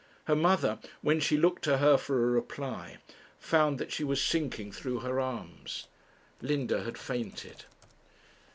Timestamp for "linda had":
6.41-6.97